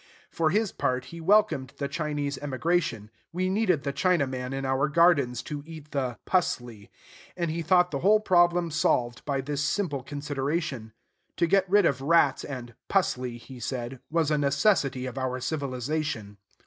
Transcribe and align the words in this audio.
For 0.31 0.49
his 0.49 0.71
part, 0.71 1.05
he 1.13 1.21
welcomed 1.21 1.73
the 1.77 1.87
Chinese 1.87 2.39
emigration: 2.39 3.11
we 3.31 3.49
needed 3.51 3.83
the 3.83 3.93
Chinaman 3.93 4.51
in 4.51 4.65
our 4.65 4.87
gardens 4.89 5.43
to 5.43 5.61
eat 5.63 5.91
the 5.91 6.17
"pusley;" 6.25 6.89
and 7.37 7.51
he 7.51 7.61
thought 7.61 7.91
the 7.91 7.99
whole 7.99 8.19
problem 8.19 8.71
solved 8.71 9.23
by 9.25 9.41
this 9.41 9.61
simple 9.61 10.01
consideration. 10.01 10.91
To 11.37 11.45
get 11.45 11.69
rid 11.69 11.85
of 11.85 12.01
rats 12.01 12.43
and 12.43 12.73
"pusley," 12.89 13.37
he 13.37 13.59
said, 13.59 13.99
was 14.09 14.31
a 14.31 14.39
necessity 14.39 15.05
of 15.05 15.19
our 15.19 15.39
civilization. 15.39 16.37